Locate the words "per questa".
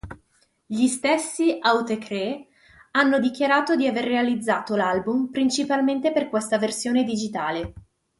6.11-6.57